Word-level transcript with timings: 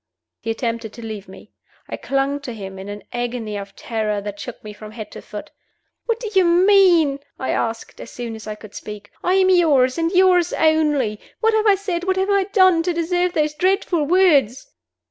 He 0.39 0.49
attempted 0.49 0.93
to 0.93 1.05
leave 1.05 1.27
me. 1.27 1.51
I 1.87 1.95
clung 1.95 2.39
to 2.39 2.53
him 2.55 2.79
in 2.79 2.89
an 2.89 3.03
agony 3.13 3.55
of 3.55 3.75
terror 3.75 4.19
that 4.21 4.39
shook 4.39 4.63
me 4.63 4.73
from 4.73 4.93
head 4.93 5.11
to 5.11 5.21
foot. 5.21 5.51
"What 6.07 6.19
do 6.19 6.27
you 6.33 6.43
mean?" 6.43 7.19
I 7.37 7.51
asked, 7.51 8.01
as 8.01 8.09
soon 8.09 8.33
as 8.35 8.47
I 8.47 8.55
could 8.55 8.73
speak. 8.73 9.11
"I 9.23 9.35
am 9.35 9.51
yours 9.51 9.99
and 9.99 10.11
yours 10.11 10.53
only. 10.53 11.19
What 11.39 11.53
have 11.53 11.67
I 11.67 11.75
said, 11.75 12.05
what 12.05 12.17
have 12.17 12.31
I 12.31 12.45
done, 12.45 12.81
to 12.81 12.93
deserve 12.93 13.33
those 13.33 13.53
dreadful 13.53 14.05
words?" 14.05 14.71